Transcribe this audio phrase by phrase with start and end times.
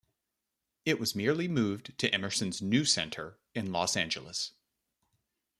[0.83, 4.51] It was merely moved to Emerson's new center in Los Angeles.